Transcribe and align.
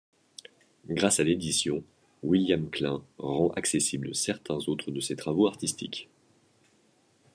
Grâce 0.89 1.19
à 1.19 1.23
l’édition, 1.23 1.83
William 2.23 2.67
Klein 2.71 3.03
rend 3.19 3.49
accessible 3.51 4.15
certains 4.15 4.57
autres 4.67 4.89
de 4.89 4.99
ses 4.99 5.15
travaux 5.15 5.45
artistiques. 5.45 6.09